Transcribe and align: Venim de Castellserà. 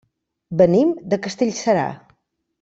Venim 0.61 0.95
de 1.13 1.21
Castellserà. 1.27 1.87